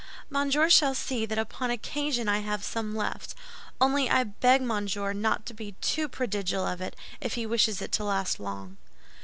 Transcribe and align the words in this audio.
"Monsieur 0.31 0.67
shall 0.67 0.95
see 0.95 1.27
that 1.27 1.37
upon 1.37 1.69
occasion 1.69 2.27
I 2.27 2.39
have 2.39 2.63
some 2.65 2.95
left; 2.95 3.35
only 3.79 4.09
I 4.09 4.23
beg 4.23 4.63
Monsieur 4.63 5.13
not 5.13 5.45
to 5.45 5.53
be 5.53 5.73
too 5.73 6.09
prodigal 6.09 6.65
of 6.65 6.81
it 6.81 6.95
if 7.19 7.35
he 7.35 7.45
wishes 7.45 7.83
it 7.83 7.91
to 7.91 8.03
last 8.05 8.39
long." 8.39 8.77